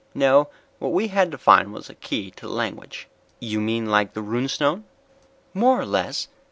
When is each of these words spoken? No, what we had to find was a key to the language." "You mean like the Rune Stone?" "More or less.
No, 0.15 0.49
what 0.79 0.93
we 0.93 1.09
had 1.09 1.29
to 1.29 1.37
find 1.37 1.71
was 1.71 1.87
a 1.87 1.93
key 1.93 2.31
to 2.31 2.47
the 2.47 2.51
language." 2.51 3.07
"You 3.39 3.59
mean 3.61 3.85
like 3.85 4.15
the 4.15 4.23
Rune 4.23 4.47
Stone?" 4.47 4.85
"More 5.53 5.79
or 5.79 5.85
less. 5.85 6.27